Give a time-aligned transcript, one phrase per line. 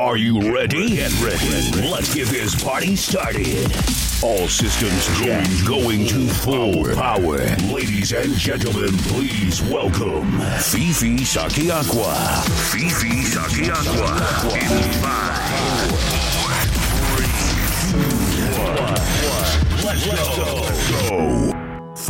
[0.00, 0.96] Are you ready?
[0.96, 1.90] Get ready.
[1.90, 3.70] Let's get this party started.
[4.24, 7.36] All systems going, going to full power.
[7.70, 12.16] Ladies and gentlemen, please welcome Fifi Sakiaqua.
[12.72, 14.56] Fifi Sakiaqua.
[14.56, 15.36] In five,
[16.32, 16.54] four,
[17.18, 17.36] three,
[17.90, 18.08] two,
[18.72, 19.84] one.
[19.84, 20.06] Let's
[21.08, 21.50] go.
[21.50, 21.59] go.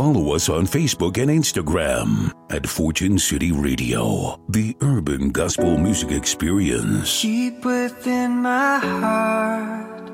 [0.01, 7.21] Follow us on Facebook and Instagram at Fortune City Radio, the urban gospel music experience.
[7.21, 10.09] Deep within my heart,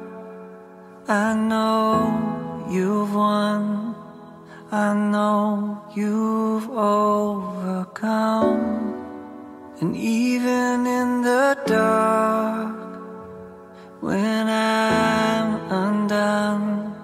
[1.08, 3.96] I know you've won.
[4.74, 8.12] I know you've overcome.
[9.80, 12.76] And even in the dark,
[14.02, 16.97] when I'm undone.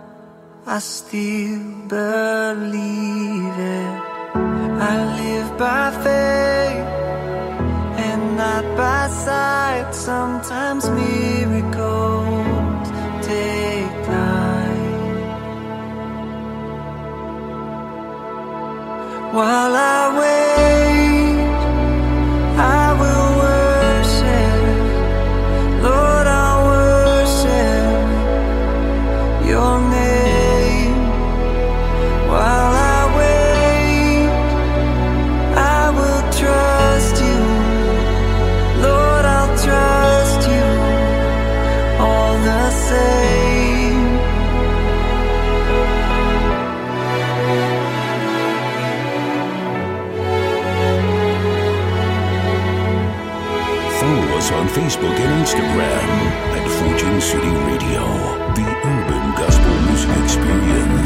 [0.65, 1.59] I still
[1.89, 3.99] believe it.
[4.79, 6.87] I live by faith
[7.99, 9.93] and not by sight.
[9.93, 12.47] Sometimes miracles
[13.27, 15.23] take time.
[19.33, 20.72] While I wait,
[54.73, 56.07] Facebook and Instagram
[56.57, 58.01] at Fortune City Radio,
[58.55, 61.02] the urban gospel music experience.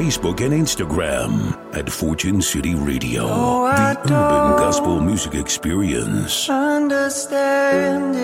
[0.00, 3.24] Facebook and Instagram at Fortune City Radio.
[3.24, 6.48] Oh, the I Urban Gospel Music Experience.
[6.48, 8.14] Understand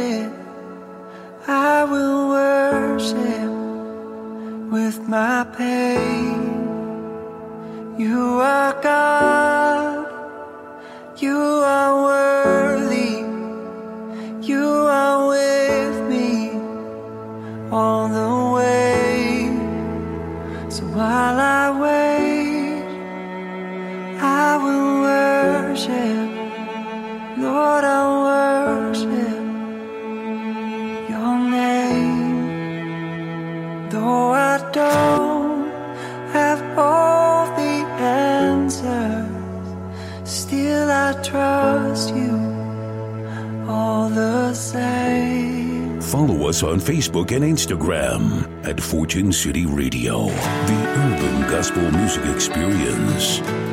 [46.87, 53.66] Facebook and Instagram at Fortune City Radio, the urban gospel music experience.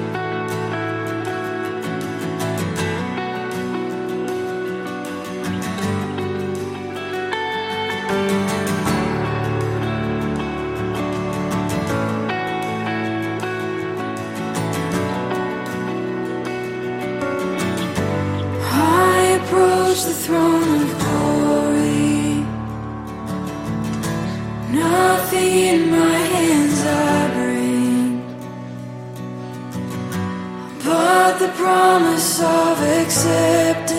[32.13, 33.89] promise of acceptance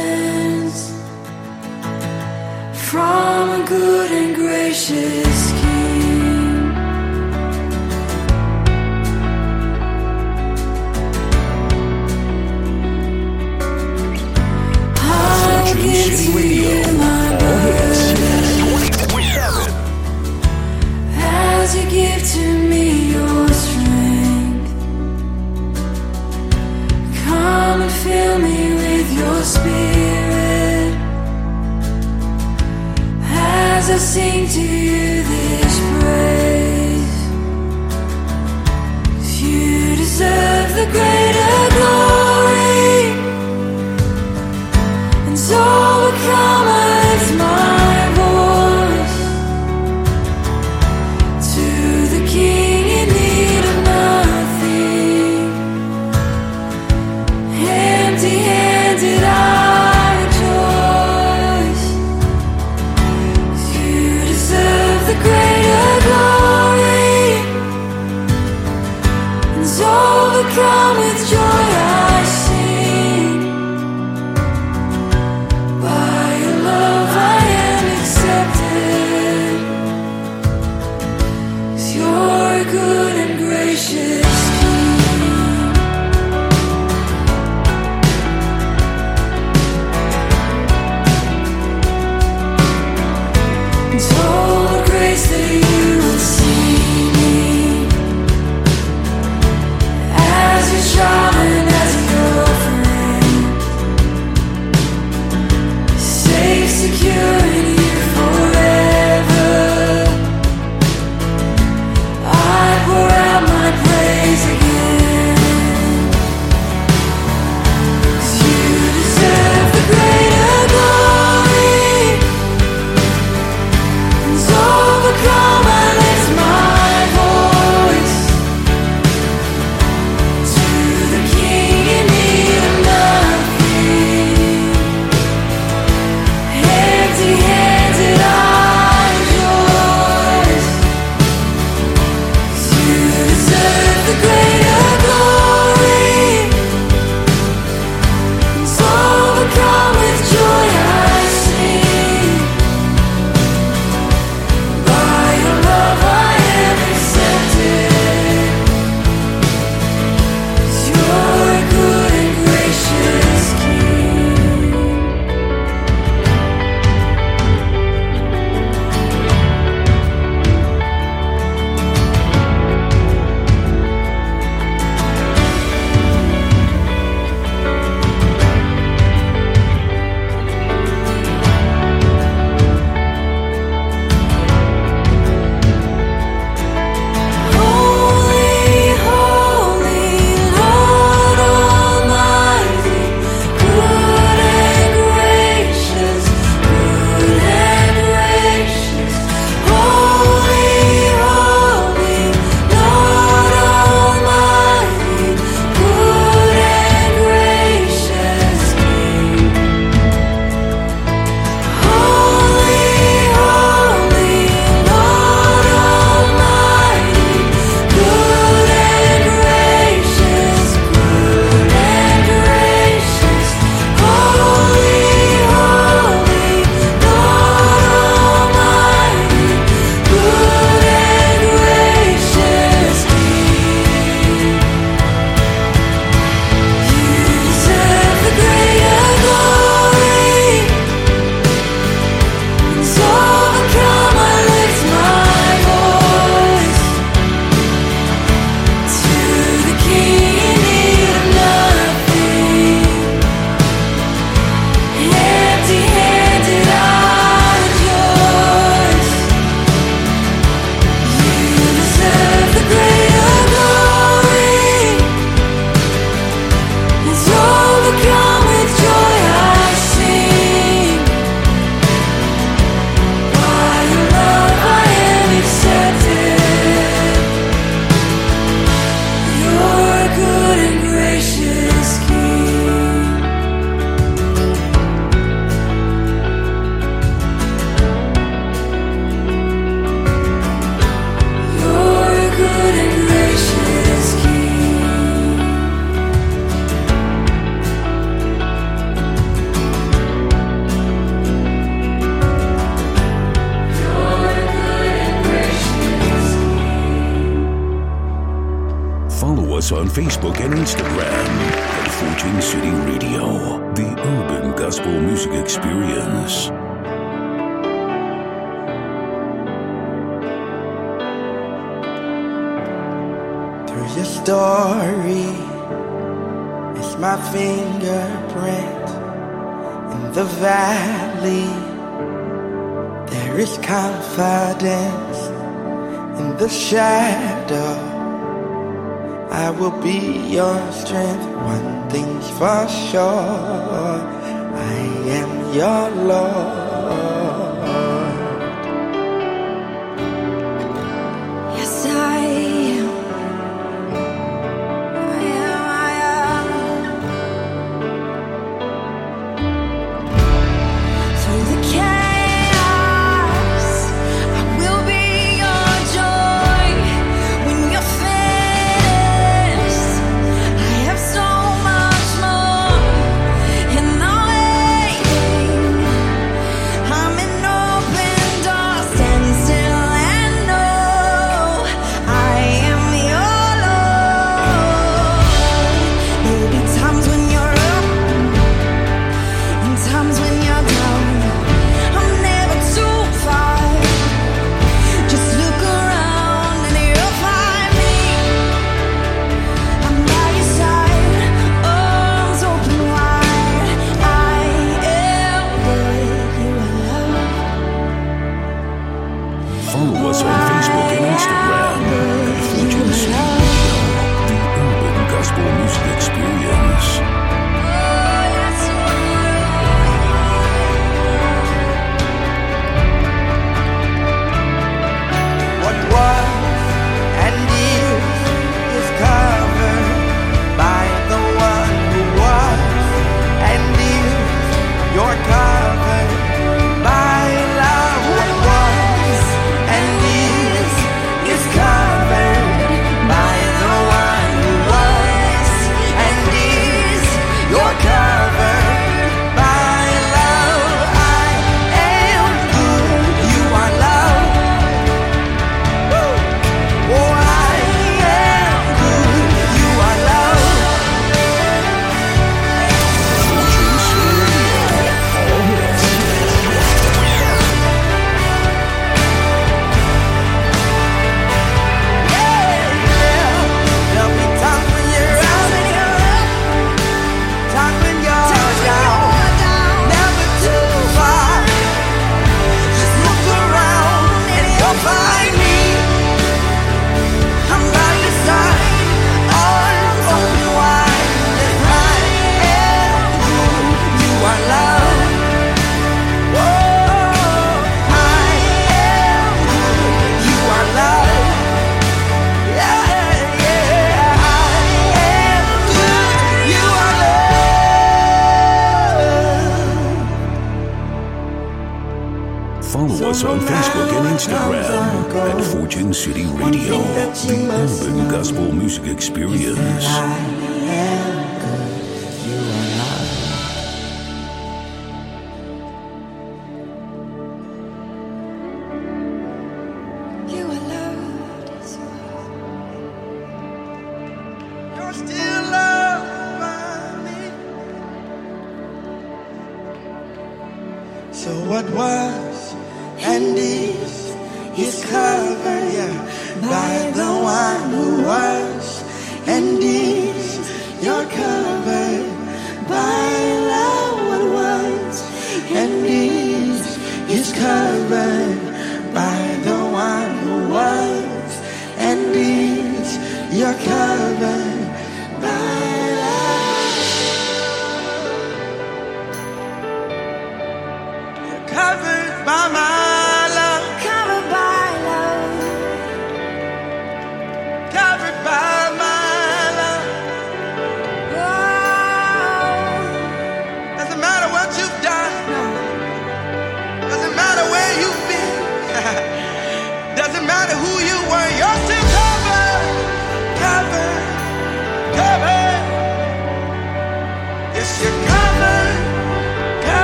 [2.89, 5.24] from a good and gracious.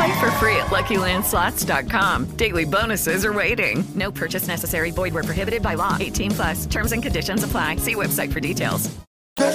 [0.00, 2.24] Play for free at LuckyLandSlots.com.
[2.36, 3.84] Daily bonuses are waiting.
[3.94, 4.90] No purchase necessary.
[4.92, 5.98] Void were prohibited by law.
[6.00, 6.64] 18 plus.
[6.64, 7.76] Terms and conditions apply.
[7.76, 8.90] See website for details.
[9.36, 9.46] Eh,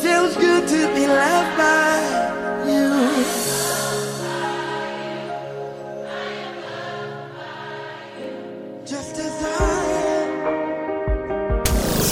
[0.00, 1.98] feels good to be loved by
[2.68, 2.92] you.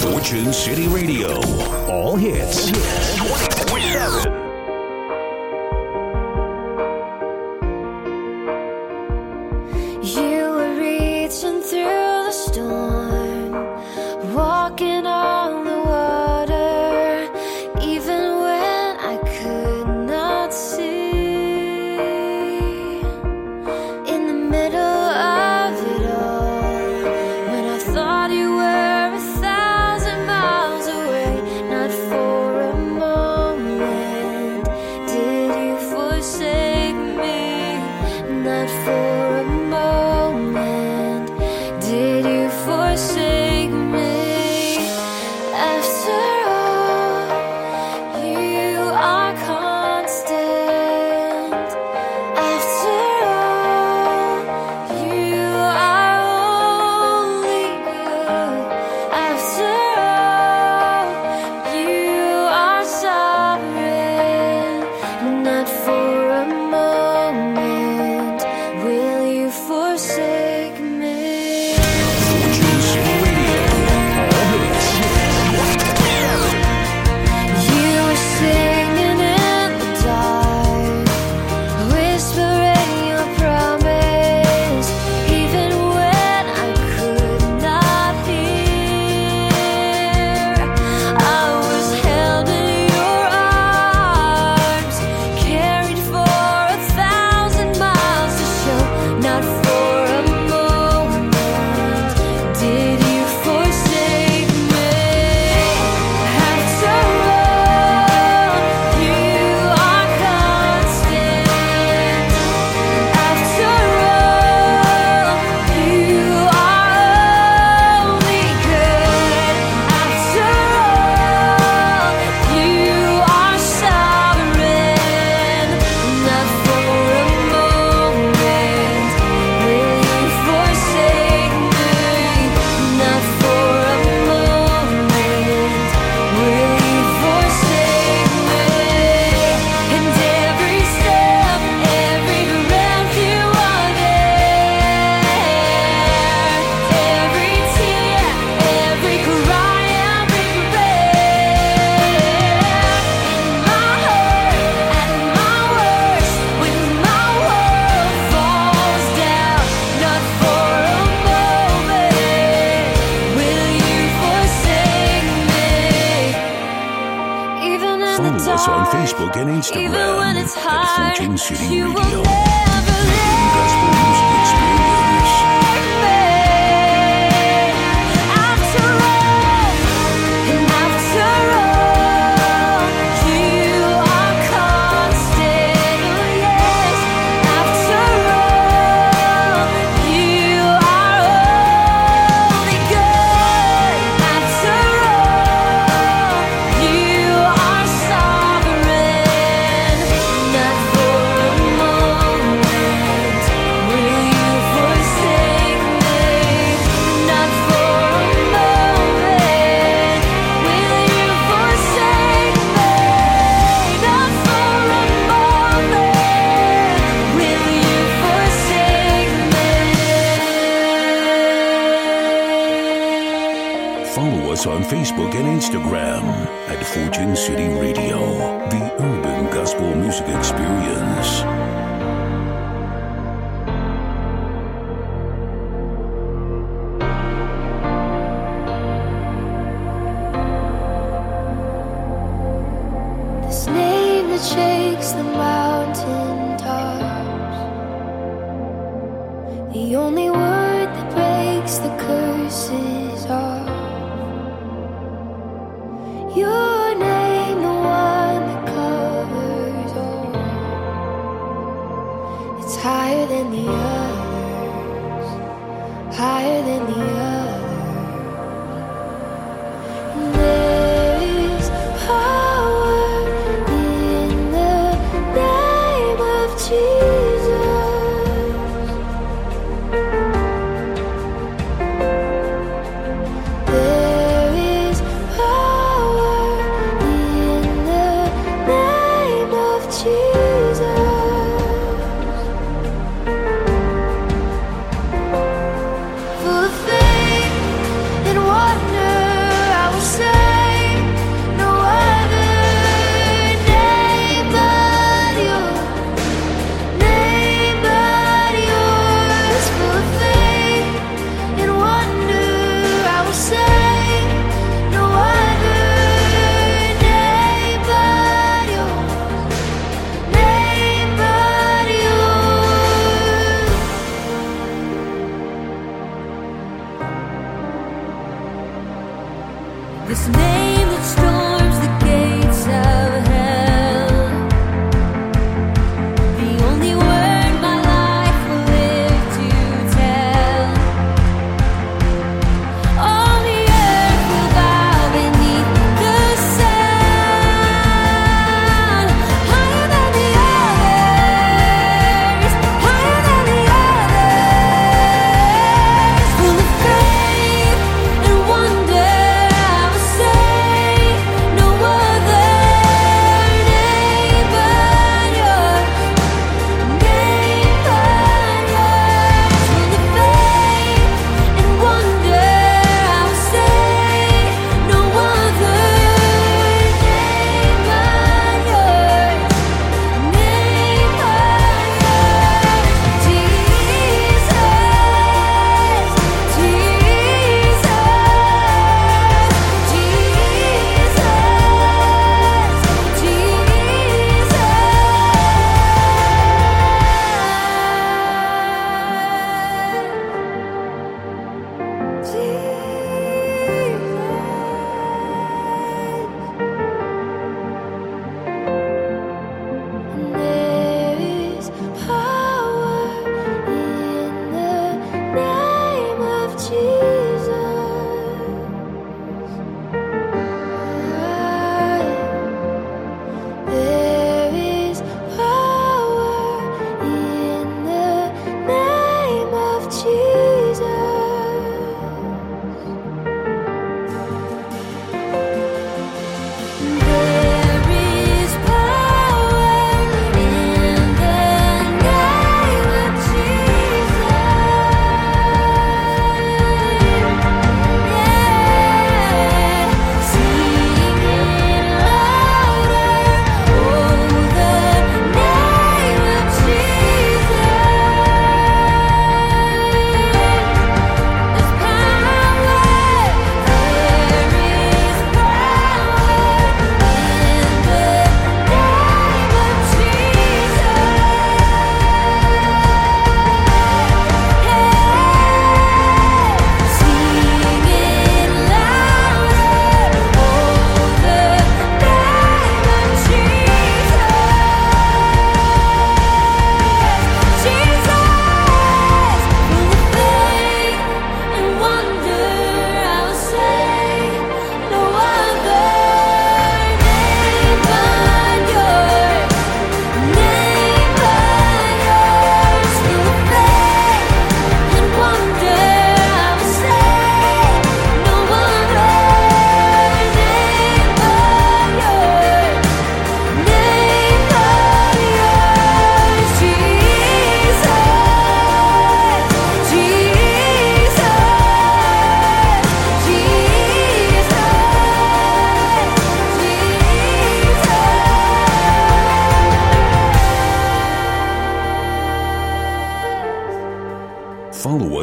[0.01, 1.39] Fortune City Radio.
[1.89, 2.71] All hits.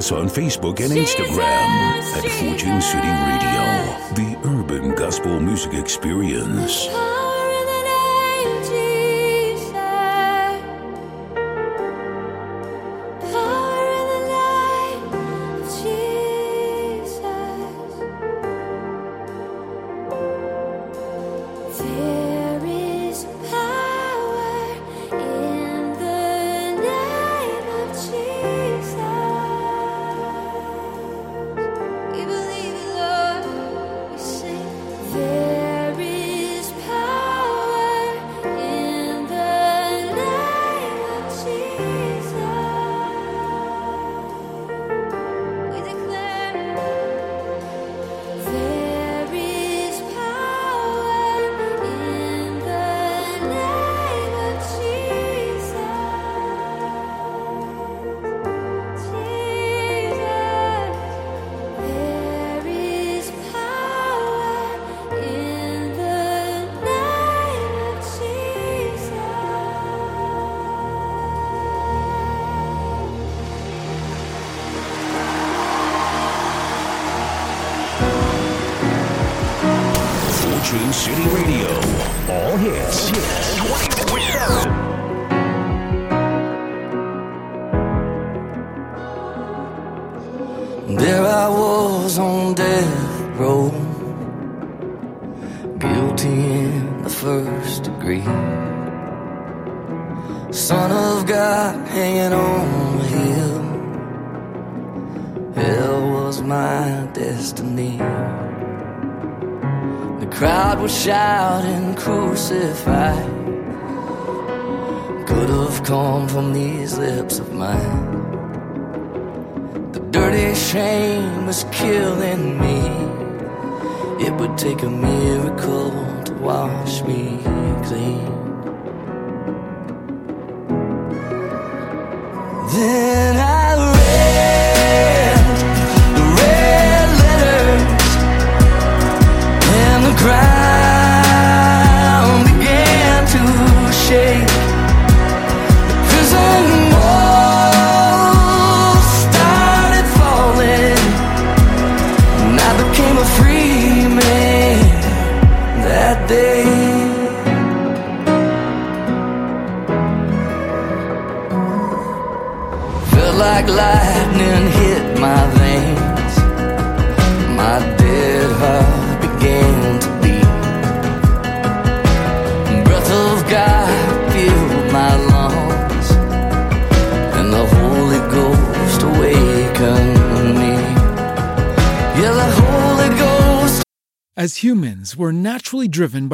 [0.09, 1.69] Us on Facebook and Instagram
[2.17, 3.59] at Fortune City Radio,
[4.15, 6.89] the urban gospel music experience.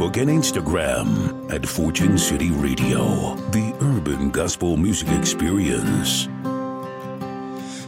[0.00, 6.26] Facebook and Instagram at Fortune City Radio, the urban gospel music experience.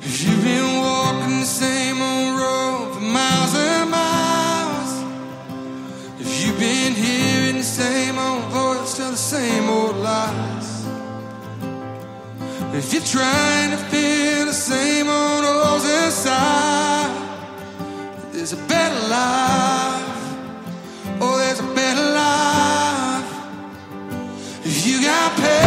[0.03, 4.93] If you've been walking the same old road for miles and miles,
[6.21, 10.85] if you've been hearing the same old voice tell the same old lies,
[12.75, 17.11] if you're trying to fill the same old holes inside,
[18.33, 20.12] there's a better life.
[25.39, 25.62] happy.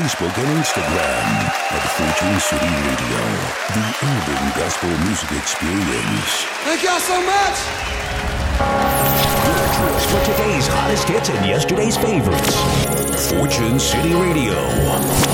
[0.00, 1.26] Facebook and Instagram
[1.76, 3.20] at Fortune City Radio,
[3.76, 6.46] the urban gospel music experience.
[6.64, 7.56] Thank y'all so much.
[9.44, 12.56] Your choice for today's hottest hits and yesterday's favorites.
[13.30, 15.29] Fortune City Radio.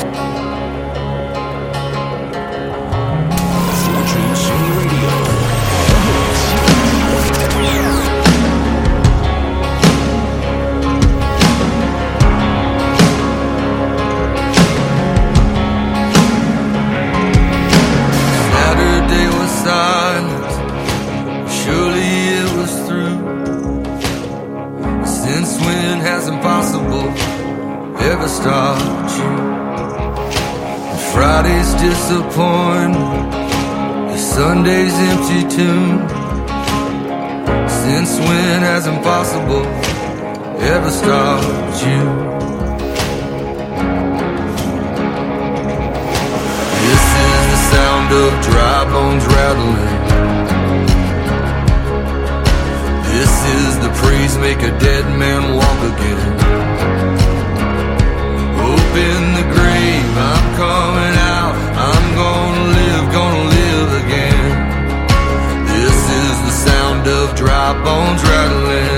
[28.47, 29.11] start.
[31.13, 33.33] Friday's disappointment,
[34.19, 36.09] Sunday's empty tomb.
[37.83, 39.67] Since when has impossible
[40.75, 42.03] ever stopped you?
[46.87, 49.95] This is the sound of dry bones rattling.
[53.13, 56.36] This is the praise make a dead man walk again
[58.97, 60.13] in the grave.
[60.33, 61.55] I'm coming out.
[61.89, 64.45] I'm gonna live, gonna live again.
[65.69, 68.96] This is the sound of dry bones rattling.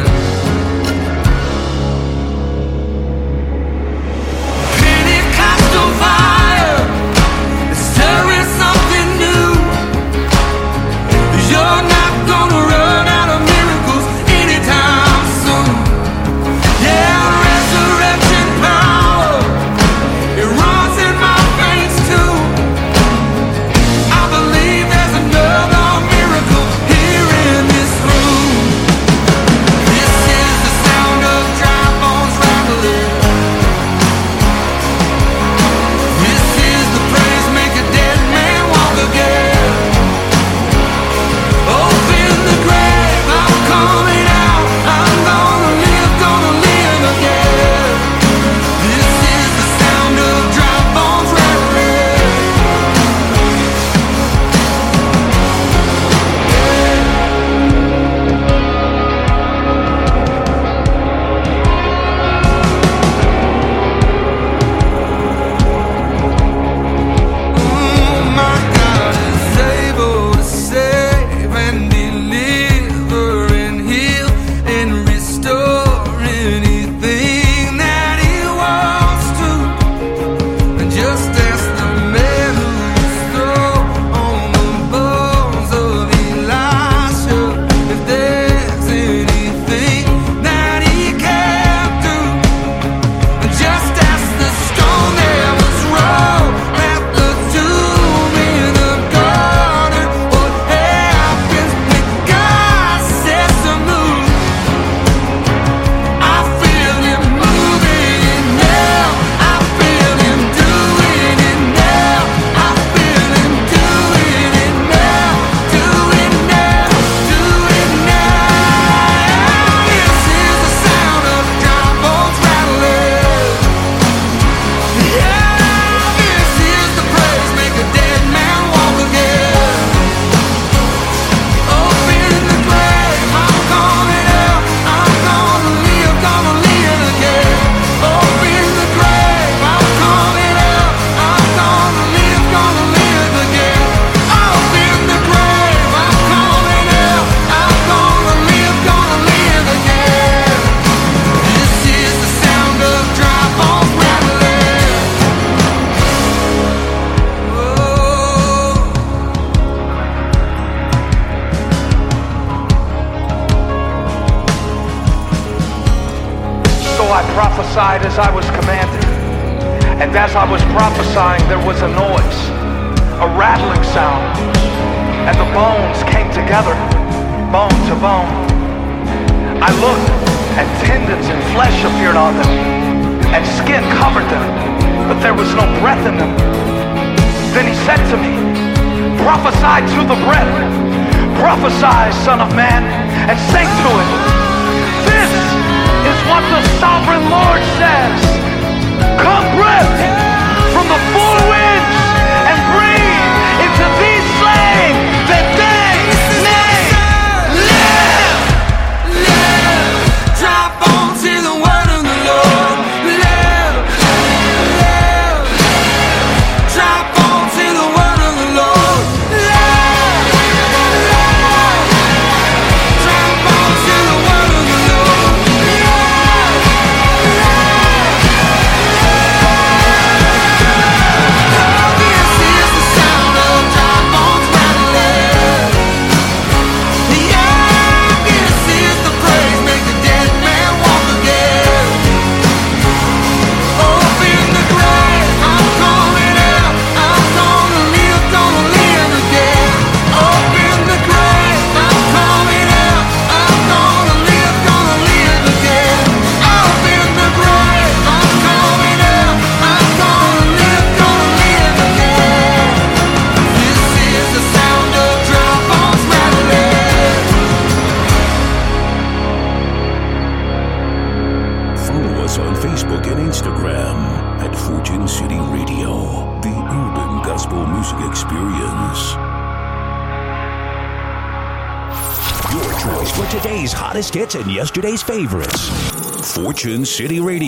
[286.58, 287.47] Fortune City Radio.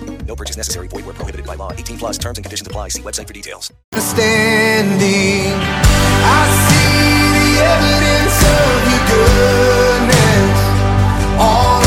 [0.31, 0.87] No purchase necessary.
[0.87, 1.73] Void where prohibited by law.
[1.73, 2.87] 18 plus terms and conditions apply.
[2.87, 3.69] See website for details.
[3.97, 5.51] standing.
[6.23, 10.55] I see the evidence of your goodness
[11.37, 11.80] all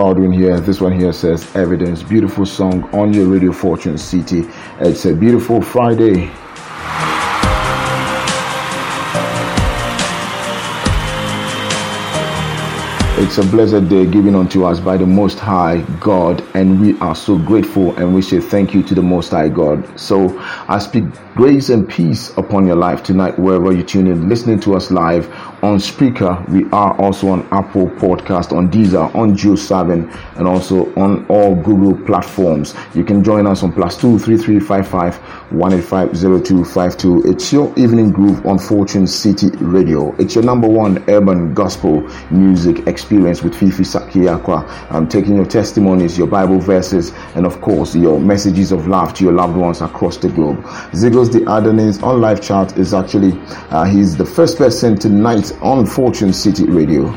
[0.00, 0.58] Baldwin here.
[0.58, 2.02] This one here says Evidence.
[2.02, 4.48] Beautiful song on your radio Fortune City.
[4.78, 6.30] It's a beautiful Friday.
[13.22, 17.14] It's a blessed day given unto us by the Most High God, and we are
[17.14, 19.86] so grateful and we say thank you to the Most High God.
[20.00, 24.60] So I speak grace and peace upon your life tonight, wherever you tune in, listening
[24.60, 25.26] to us live
[25.62, 26.44] on Speaker.
[26.48, 31.96] We are also on Apple Podcast, on Deezer, on Geo7, and also on all Google
[32.06, 32.74] platforms.
[32.94, 35.16] You can join us on plus two three three five five
[35.50, 37.22] one eight five zero two five two.
[37.24, 40.14] It's your evening groove on Fortune City Radio.
[40.16, 44.68] It's your number one urban gospel music experience with Fifi Sakiakwa.
[44.90, 49.24] I'm taking your testimonies, your Bible verses, and of course your messages of love to
[49.24, 50.58] your loved ones across the globe.
[50.92, 53.32] Zigos the Adonis on live chat is actually
[53.70, 57.12] uh, he's the first person tonight on Fortune City Radio.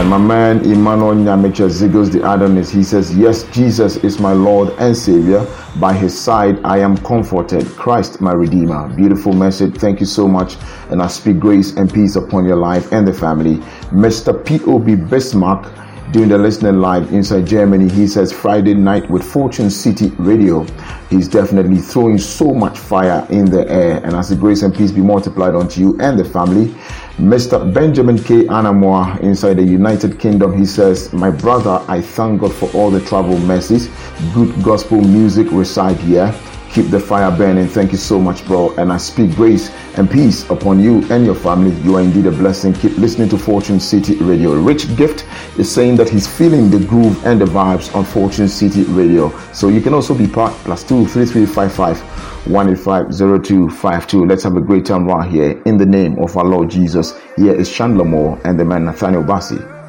[0.00, 4.70] And my man Emmanuel Nyamicha Zigos the Adonis, he says, Yes, Jesus is my Lord
[4.78, 5.46] and Savior.
[5.78, 7.66] By his side I am comforted.
[7.76, 8.88] Christ my Redeemer.
[8.96, 9.76] Beautiful message.
[9.76, 10.56] Thank you so much.
[10.88, 13.56] And I speak grace and peace upon your life and the family.
[13.92, 14.32] Mr.
[14.42, 14.94] P.O.B.
[14.94, 15.70] Bismarck
[16.12, 17.88] doing the listening live inside Germany.
[17.88, 20.64] He says Friday night with Fortune City Radio.
[21.08, 23.98] He's definitely throwing so much fire in the air.
[24.02, 26.74] And as the grace and peace be multiplied unto you and the family.
[27.20, 27.70] Mr.
[27.74, 28.44] Benjamin K.
[28.44, 33.02] Anamoa inside the United Kingdom, he says, My brother, I thank God for all the
[33.02, 33.90] travel mercies.
[34.32, 36.34] Good gospel music reside here.
[36.72, 37.66] Keep the fire burning.
[37.66, 38.74] Thank you so much, bro.
[38.76, 41.74] And I speak grace and peace upon you and your family.
[41.82, 42.72] You are indeed a blessing.
[42.74, 44.54] Keep listening to Fortune City Radio.
[44.54, 45.26] Rich Gift
[45.58, 49.36] is saying that he's feeling the groove and the vibes on Fortune City Radio.
[49.52, 52.00] So you can also be part plus two three three five five.
[52.46, 54.28] 1850252.
[54.28, 57.18] Let's have a great time right here in the name of our Lord Jesus.
[57.36, 59.79] Here is Chandler Moore and the man Nathaniel Bassey.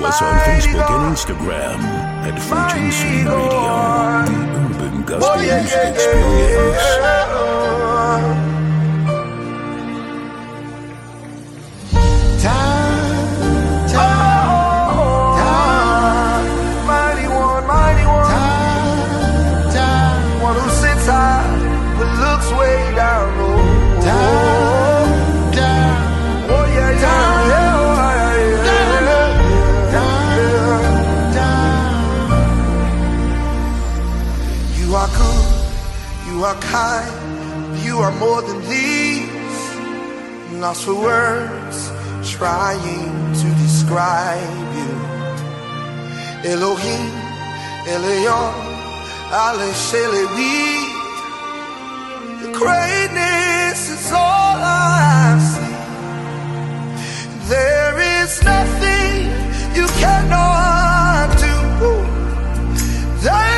[0.00, 1.78] Follow us on Facebook and Instagram
[2.24, 2.40] at
[2.90, 7.19] City Radio, the Urban Gospel Music Experience.
[36.50, 39.58] Are kind, you are more than these.
[40.60, 41.78] Lost for words,
[42.28, 44.92] trying to describe you.
[46.52, 47.12] Elohim,
[47.92, 48.54] Elion,
[49.42, 50.60] Ale Shelewi.
[52.40, 55.76] Your greatness is all I see.
[57.54, 59.14] There is nothing
[59.78, 61.56] you cannot do.
[63.22, 63.49] There's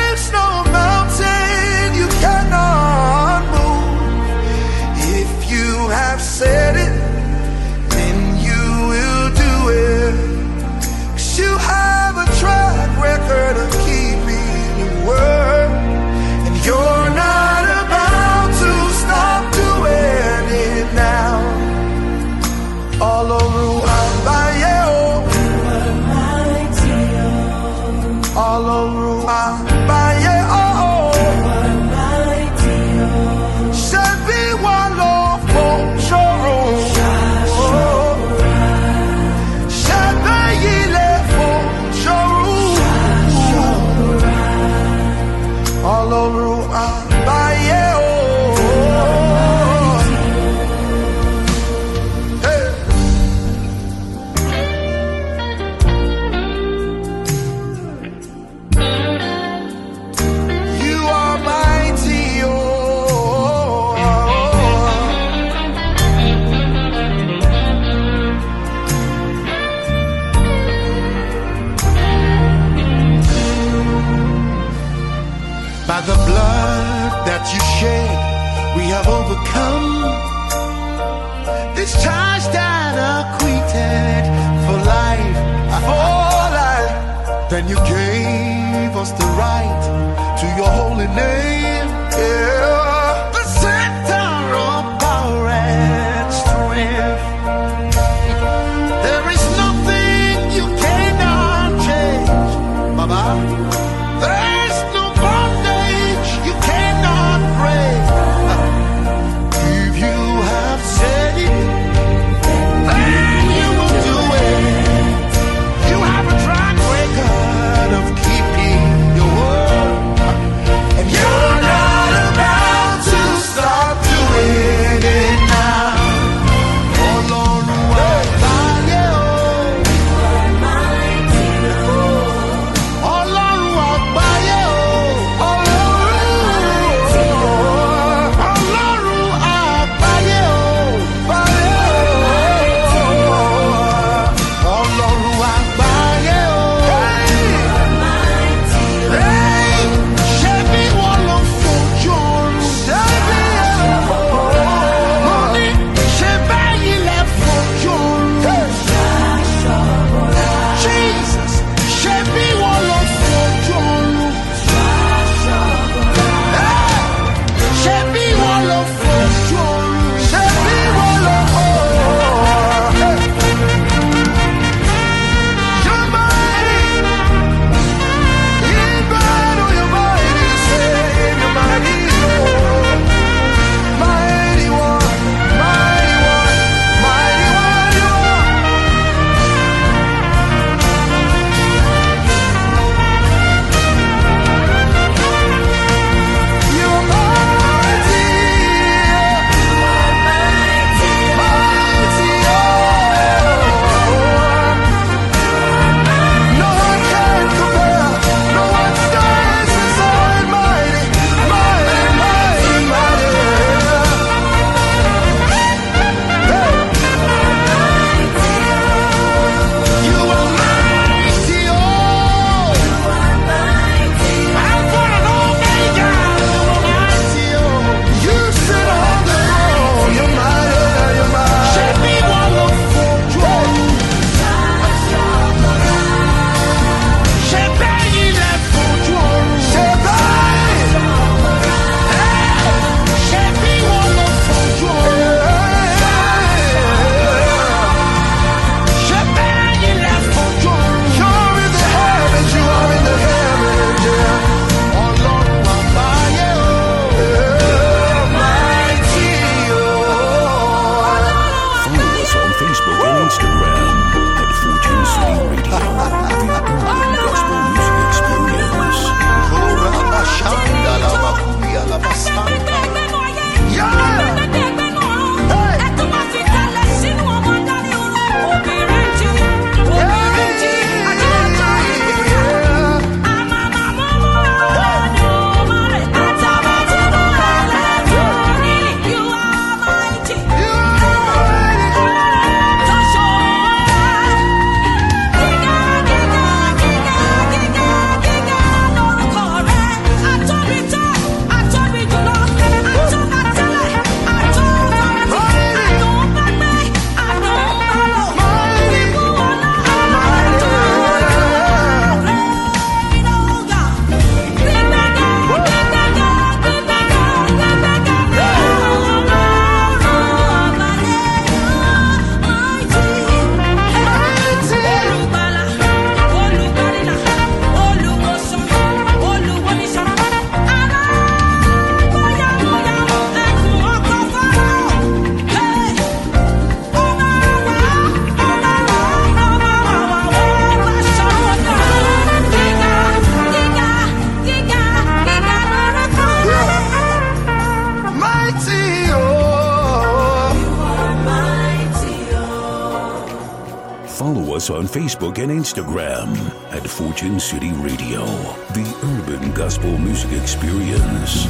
[354.93, 356.29] Facebook and Instagram
[356.71, 358.27] at Fortune City Radio,
[358.75, 358.85] the
[359.17, 361.47] urban gospel music experience.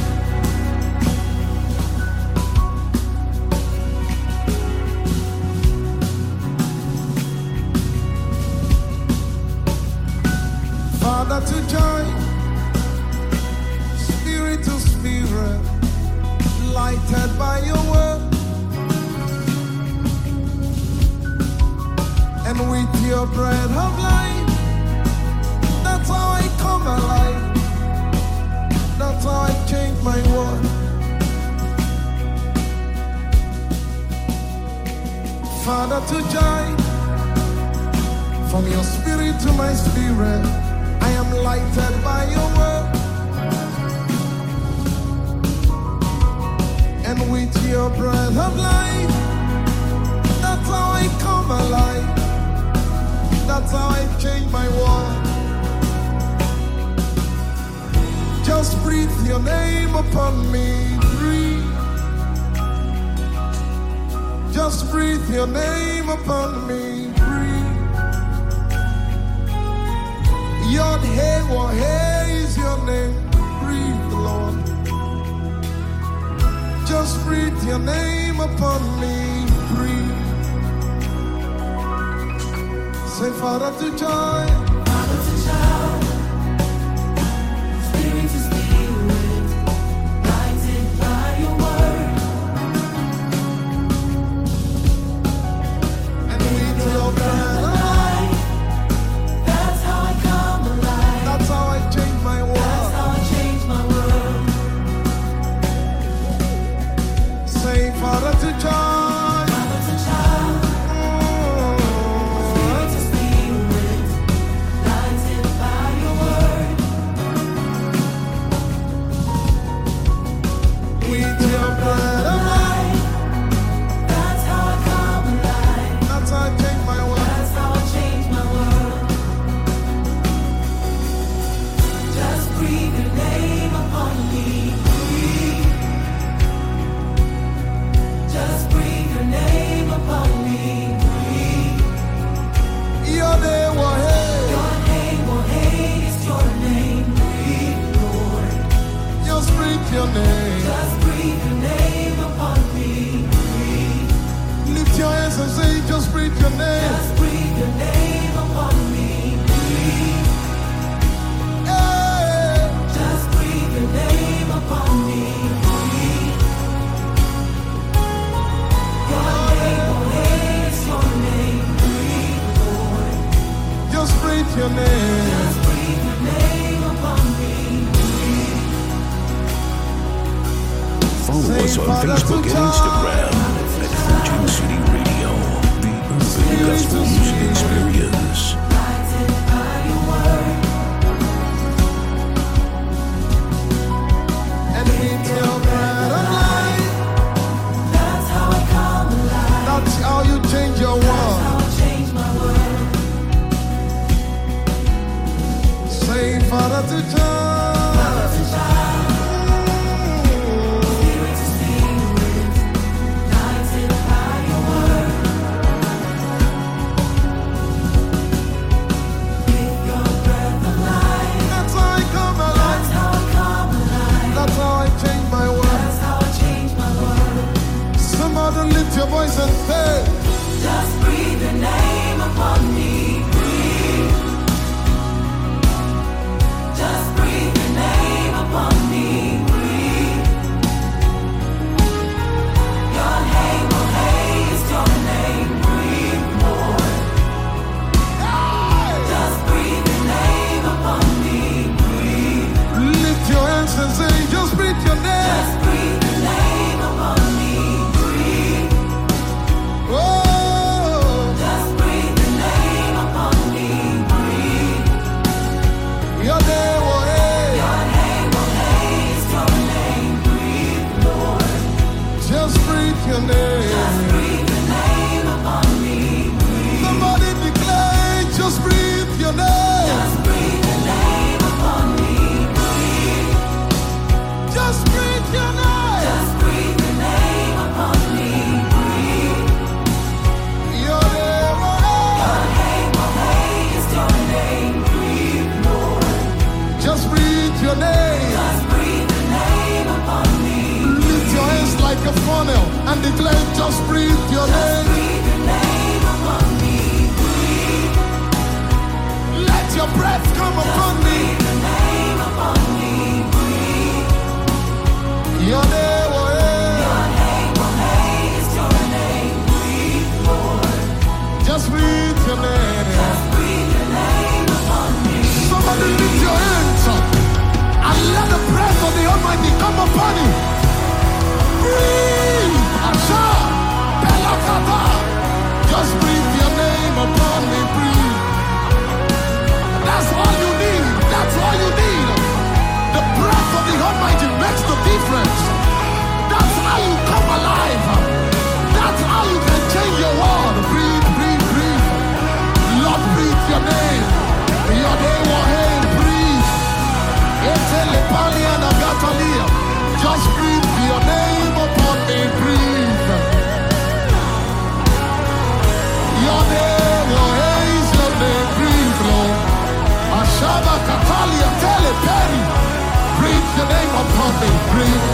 [373.64, 374.48] Your name upon me.
[374.72, 375.06] Breathe.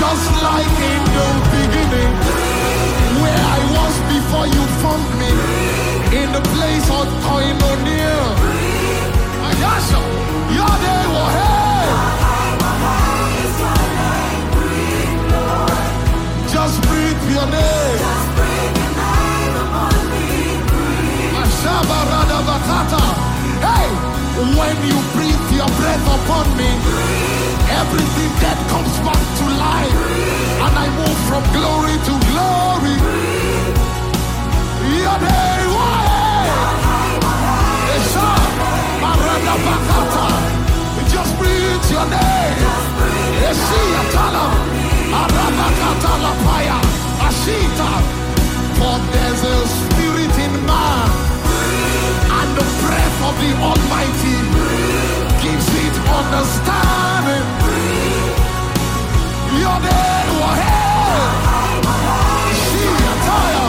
[0.00, 2.12] Just like in the beginning,
[3.22, 5.32] where I was before you formed me,
[6.20, 7.06] in the place of
[10.56, 11.86] your name, oh, hey.
[16.52, 18.00] Just breathe your name.
[21.42, 22.13] Ashabaradabakata.
[24.58, 26.70] When you breathe your breath upon me,
[27.80, 29.98] everything that comes back to life,
[30.64, 32.96] and I move from glory to glory.
[41.14, 42.58] Just breathe your name.
[45.20, 46.78] Arabakata Lapaya,
[47.26, 47.90] Ashita.
[48.76, 49.93] For there's a
[53.24, 54.36] of the Almighty
[55.40, 57.46] gives it understanding.
[59.60, 61.24] Your name, oh, hey.
[62.64, 63.66] Shiataya.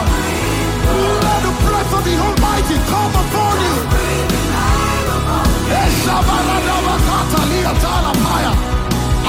[1.23, 3.75] Let the breath of the Almighty come upon you.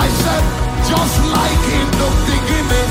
[0.07, 0.45] I said,
[0.91, 2.91] just like in the beginning,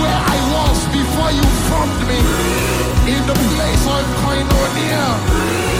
[0.00, 2.18] where I was before you formed me,
[3.14, 5.79] in the place of koinonia.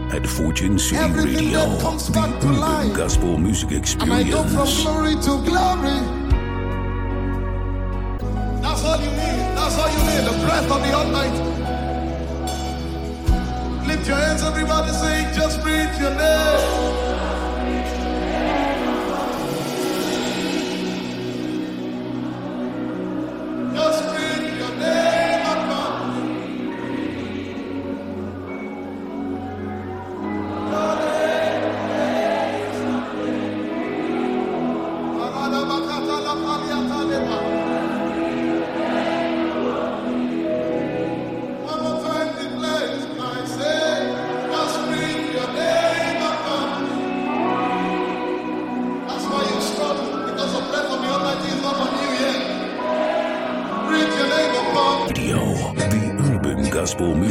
[0.13, 2.93] at Fortune City Everything Radio, that comes the to Urban life.
[2.93, 4.83] Gospel Music And I go from Experience.
[4.83, 6.00] glory to glory.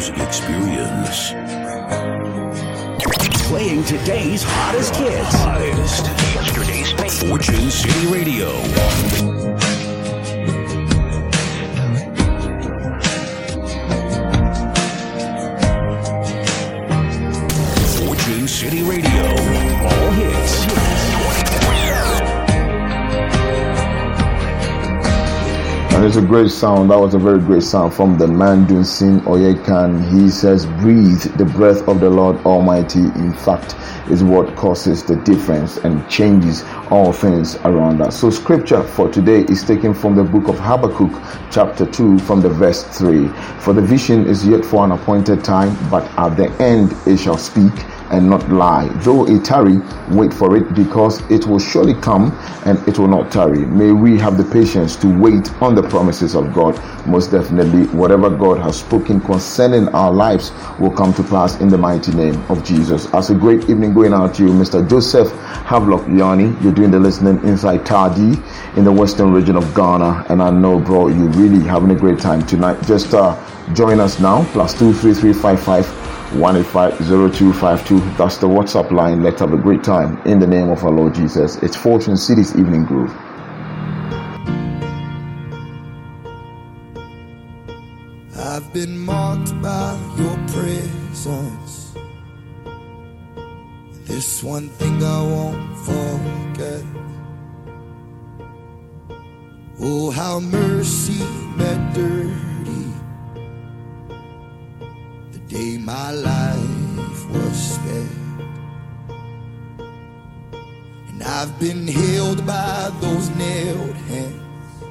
[0.01, 1.33] Music Experience.
[3.49, 5.35] Playing today's hottest hits.
[5.35, 6.07] Hottest.
[6.35, 8.49] Yesterday's Fortune City Radio.
[26.01, 26.91] And it's a great sound.
[26.91, 30.11] That was a very great sound from the man Dunsin Oyekan.
[30.11, 33.01] He says, Breathe the breath of the Lord Almighty.
[33.01, 33.77] In fact,
[34.11, 38.19] is what causes the difference and changes all things around us.
[38.19, 41.13] So, scripture for today is taken from the book of Habakkuk,
[41.51, 43.29] chapter 2, from the verse 3.
[43.59, 47.37] For the vision is yet for an appointed time, but at the end it shall
[47.37, 47.75] speak
[48.11, 48.89] and not lie.
[49.03, 49.79] Though it tarry,
[50.11, 53.65] wait for it because it will surely come and it will not tarry.
[53.65, 56.81] May we have the patience to wait on the promises of God.
[57.07, 61.79] Most definitely, whatever God has spoken concerning our lives will come to pass in the
[61.79, 63.13] mighty name of Jesus.
[63.15, 64.89] As a great evening going out to you, Mr.
[64.89, 65.31] Joseph
[65.71, 66.57] Havelock Yanni.
[66.61, 68.39] You're doing the listening inside Tadi
[68.77, 70.27] in the western region of Ghana.
[70.29, 72.83] And I know, bro, you're really having a great time tonight.
[72.87, 73.39] Just uh,
[73.73, 76.10] join us now, plus two three three five five.
[76.31, 78.17] 1850252.
[78.17, 79.23] That's the WhatsApp line.
[79.23, 81.57] Let's have a great time in the name of our Lord Jesus.
[81.57, 83.11] It's Fortune City's Evening Groove.
[88.37, 91.95] I've been marked by your presence.
[94.05, 96.85] This one thing I won't forget.
[99.81, 101.25] Oh, how mercy
[101.57, 102.50] met dirty
[105.51, 108.07] day my life was spared.
[111.09, 114.85] And I've been held by those nailed hands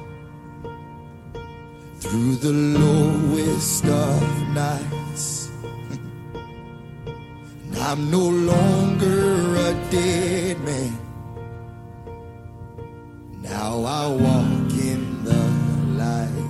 [2.00, 4.22] through the lowest of
[4.62, 5.48] nights.
[7.64, 10.98] And I'm no longer a dead man.
[13.42, 15.42] Now I walk in the
[16.02, 16.49] light.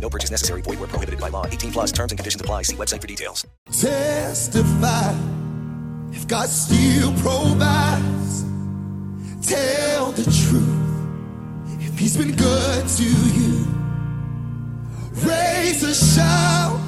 [0.00, 0.62] No purchase necessary.
[0.62, 1.46] Void where prohibited by law.
[1.46, 2.62] 18 plus terms and conditions apply.
[2.62, 3.46] See website for details.
[3.70, 5.14] testify
[6.12, 8.44] if God still provides.
[9.46, 10.80] Tell the truth
[11.80, 13.66] if He's been good to you.
[15.26, 16.80] Raise a shout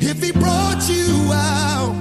[0.00, 1.96] if He brought you out.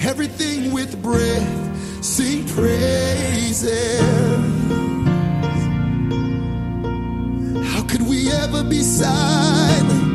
[0.00, 4.02] Everything with breath, sing praises.
[7.82, 10.11] How could we ever be silent?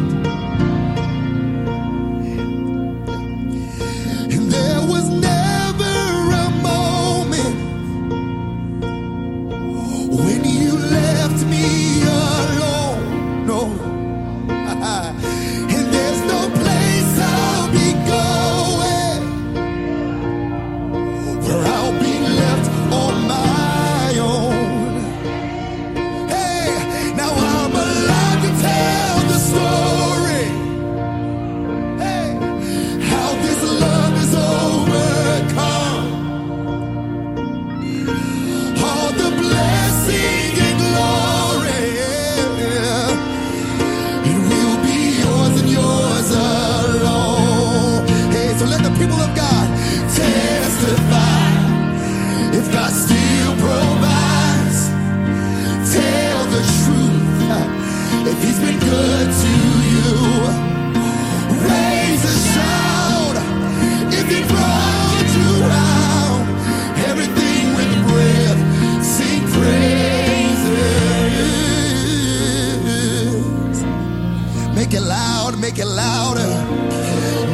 [75.60, 76.48] make it louder.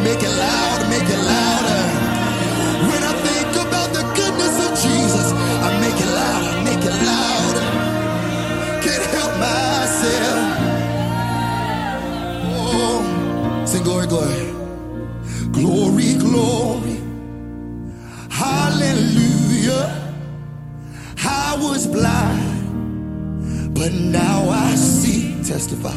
[0.04, 1.82] Make it loud, make it louder.
[2.90, 7.66] When I think about the goodness of Jesus, I make it louder, make it louder.
[8.84, 10.40] Can't help myself.
[12.46, 14.54] Oh, sing glory, glory.
[15.52, 16.98] Glory, glory.
[18.30, 19.86] Hallelujah.
[21.26, 25.42] I was blind, but now I see.
[25.44, 25.96] Testify.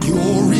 [0.00, 0.47] Glory.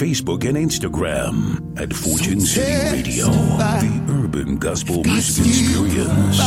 [0.00, 6.38] Facebook and Instagram at Fortune City Radio, the urban gospel music experience.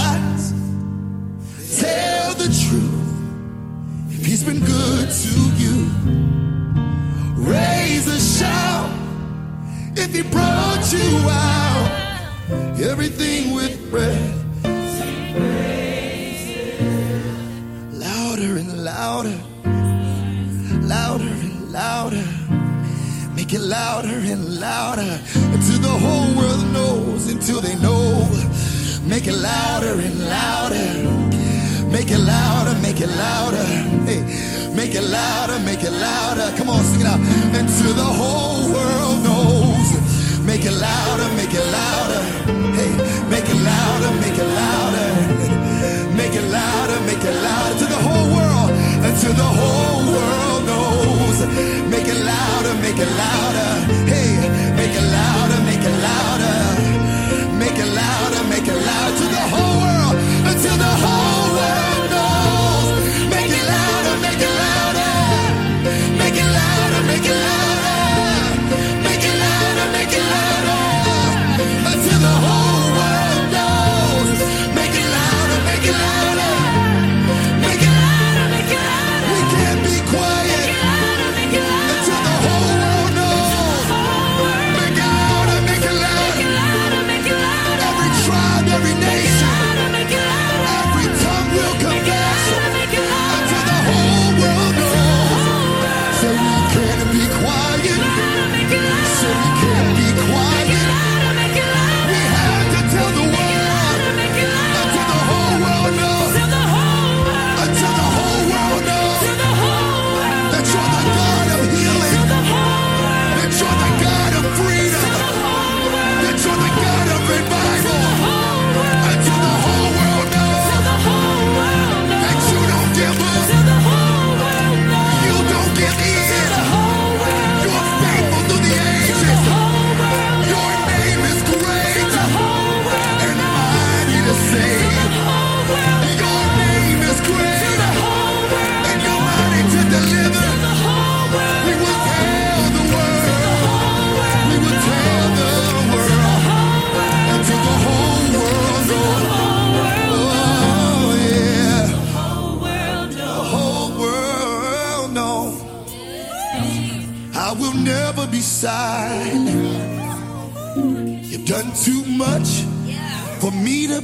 [1.80, 2.83] Tell the truth.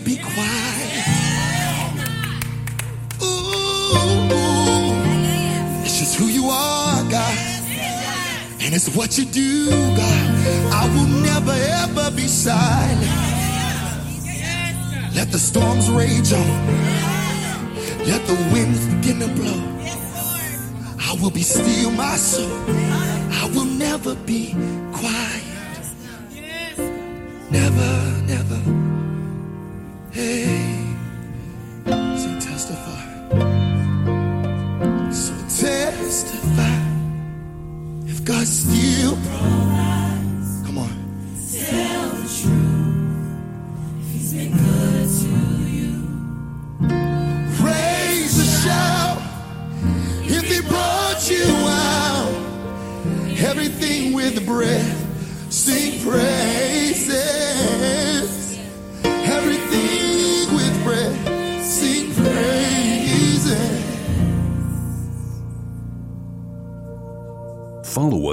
[0.04, 1.06] be quiet.
[3.22, 4.30] Ooh,
[5.84, 7.38] it's just who you are, God.
[8.62, 10.30] And it's what you do, God.
[10.74, 13.02] I will never ever be silent.
[15.16, 16.68] Let the storms rage on.
[18.06, 19.62] Let the winds begin to blow.
[21.00, 22.50] I will be still my soul.
[23.42, 24.54] I will never be
[24.94, 25.49] quiet.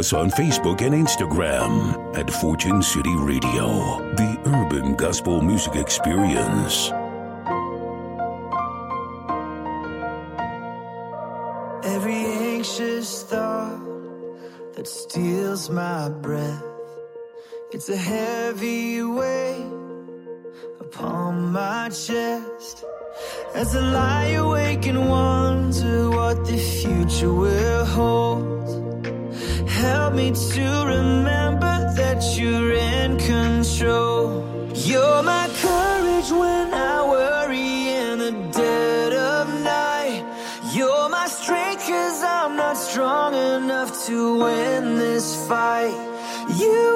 [0.07, 3.66] us on Facebook and Instagram at Fortune City Radio,
[4.15, 6.93] the urban gospel music experience.
[11.95, 12.23] Every
[12.55, 13.81] anxious thought
[14.74, 16.62] that steals my breath,
[17.73, 19.73] it's a heavy weight
[20.78, 22.85] upon my chest.
[23.55, 28.86] As I lie awake and wonder what the future will hold.
[29.77, 34.43] Help me to remember that you're in control.
[34.74, 40.24] You're my courage when I worry in the dead of night.
[40.73, 45.93] You're my strength cause I'm not strong enough to win this fight.
[46.57, 46.95] You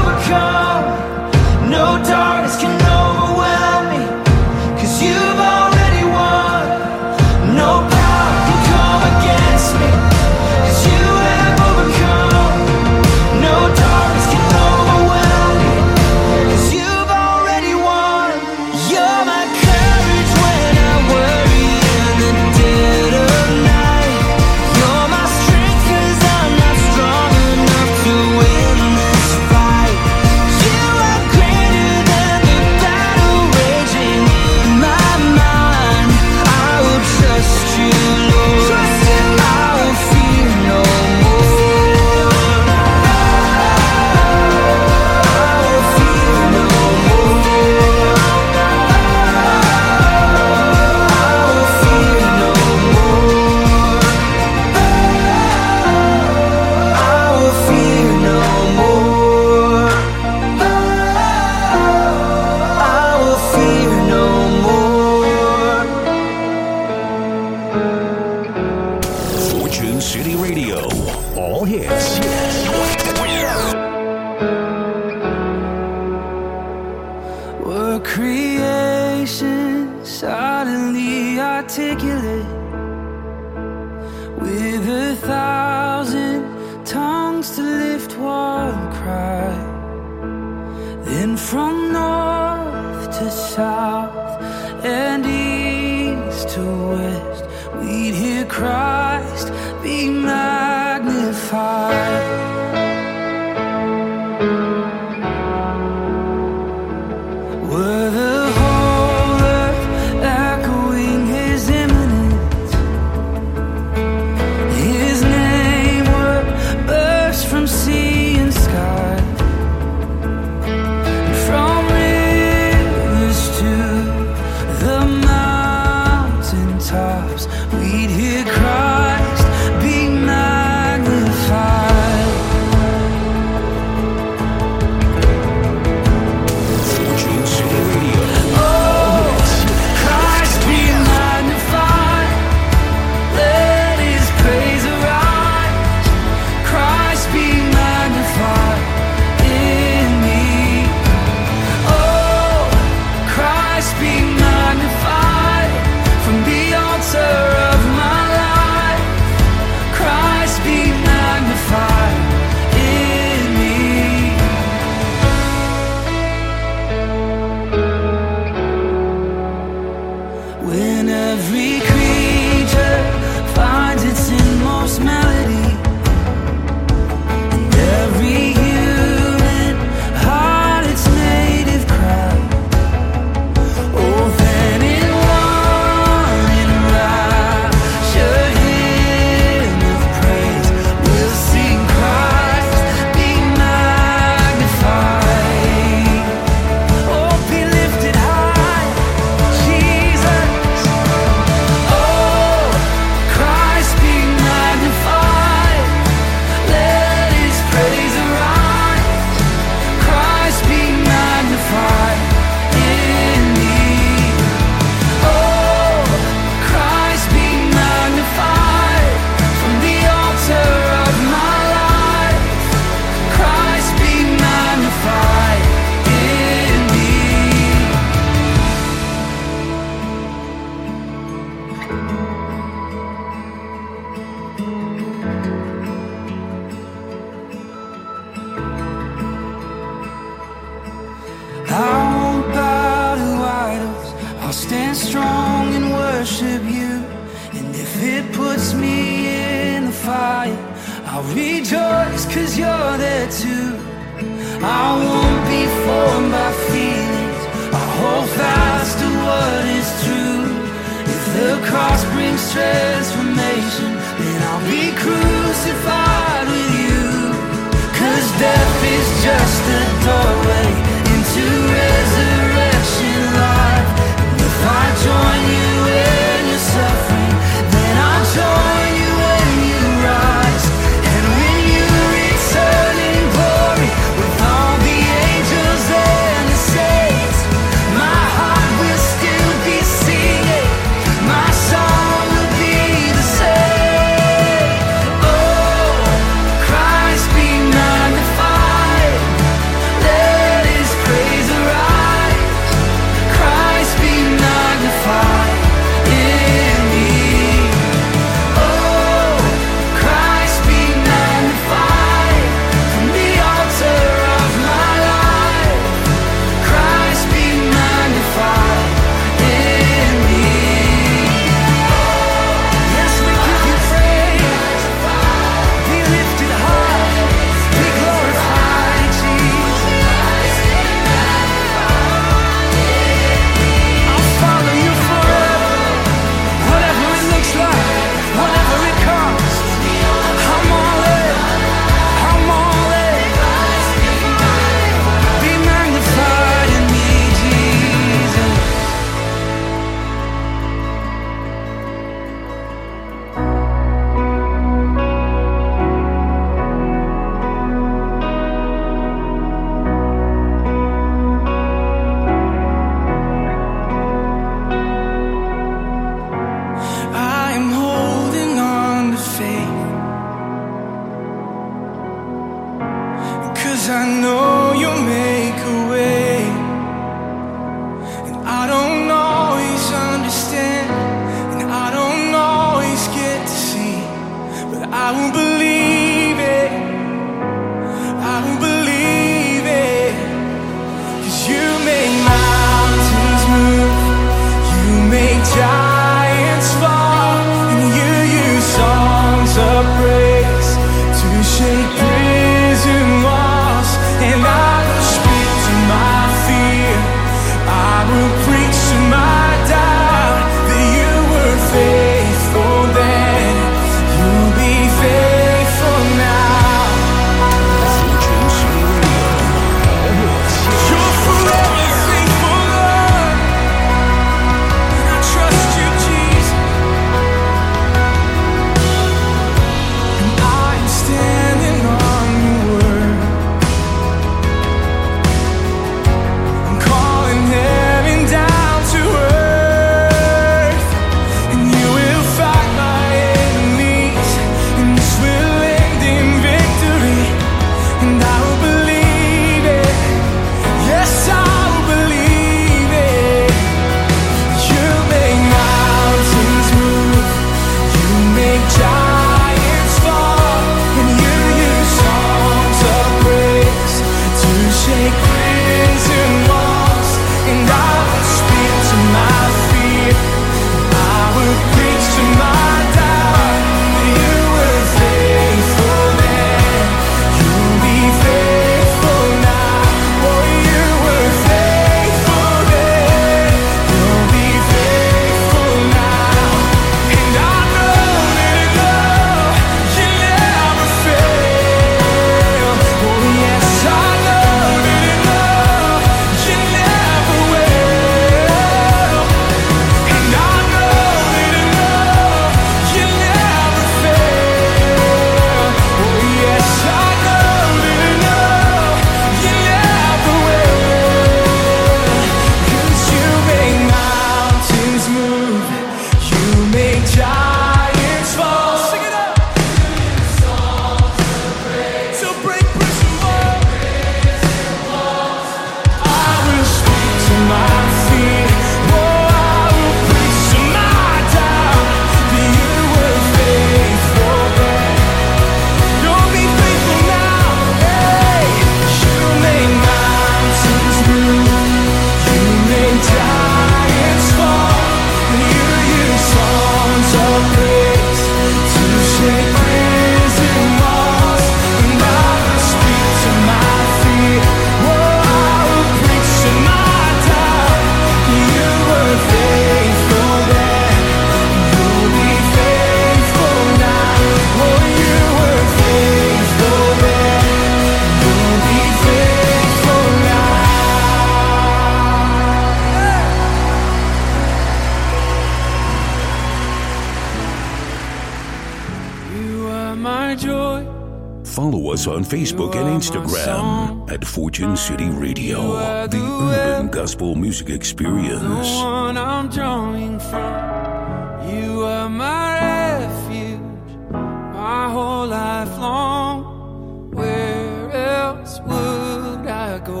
[582.24, 588.68] Facebook and Instagram at Fortune City Radio, the urban gospel music experience.
[588.68, 591.48] I'm drawing from.
[591.48, 597.10] You are my refuge, my whole life long.
[597.12, 600.00] Where else would I go?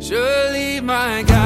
[0.00, 1.45] Surely my God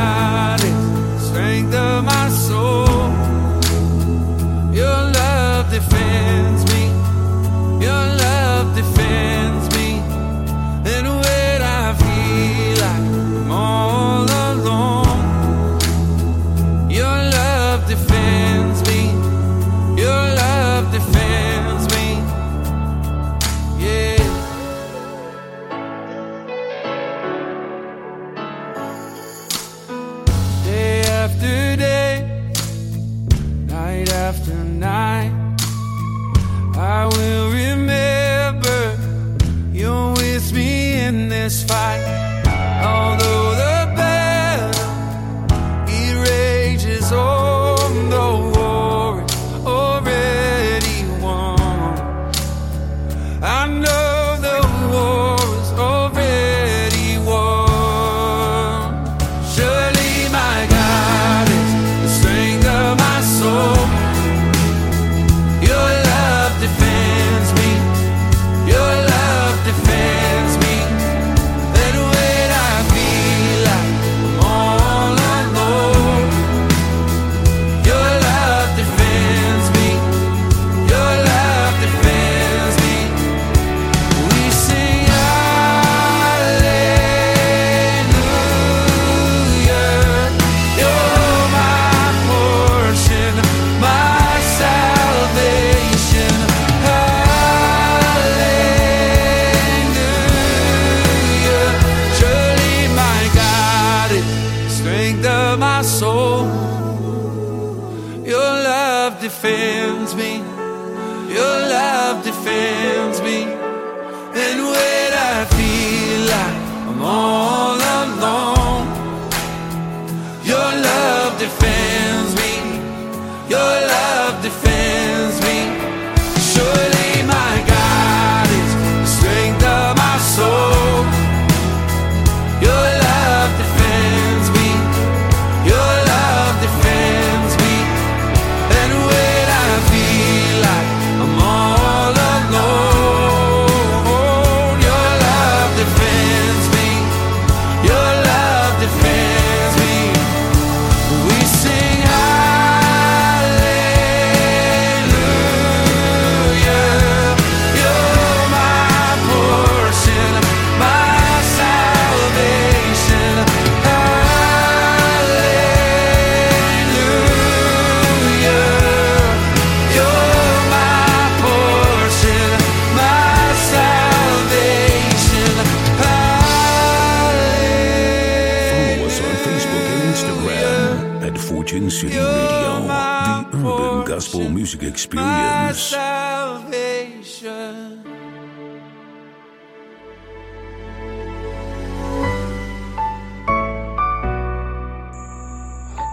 [184.10, 185.94] gospel music experience.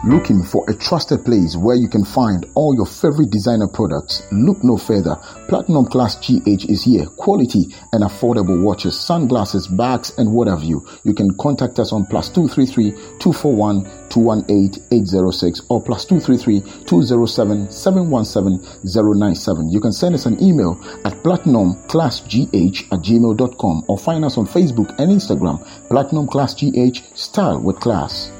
[0.06, 4.22] Looking for a trusted place where you can find all your favorite designer products?
[4.32, 5.16] Look no further.
[5.48, 7.08] Platinum Class GH is here.
[7.08, 10.88] Quality and affordable watches, sunglasses, bags, and what have you.
[11.04, 19.20] You can contact us on plus 233 241 218 806 or plus 233 207 717
[19.20, 19.72] 097.
[19.72, 24.90] You can send us an email at platinumclassgh at gmail.com or find us on Facebook
[25.00, 25.66] and Instagram.
[25.90, 28.32] Platinum Class GH, style with class.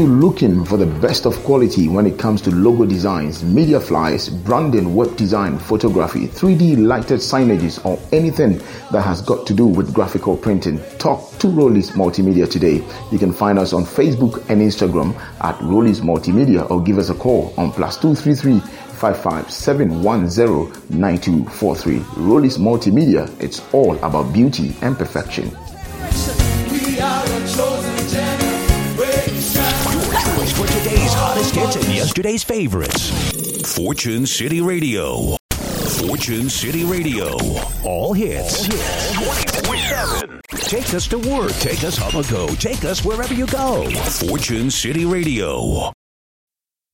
[0.00, 4.30] You looking for the best of quality when it comes to logo designs, media flyers,
[4.30, 8.56] branding, web design, photography, 3D lighted signages, or anything
[8.92, 10.80] that has got to do with graphical printing?
[10.96, 12.82] Talk to Rollis Multimedia today.
[13.12, 17.14] You can find us on Facebook and Instagram at Rollis Multimedia or give us a
[17.14, 18.60] call on plus 233
[19.00, 22.00] 557109243.
[22.16, 25.54] Rollis Multimedia, it's all about beauty and perfection.
[31.40, 31.80] We are a chosen generation.
[31.80, 33.74] Choice for today's hot Yesterday's favorites.
[33.76, 35.36] Fortune City Radio.
[35.98, 37.36] Fortune City Radio.
[37.84, 38.66] All hits.
[38.68, 40.40] 24-7.
[40.68, 41.52] Take us to work.
[41.52, 42.48] Take us on the go.
[42.56, 43.90] Take us wherever you go.
[43.90, 45.92] Fortune City Radio.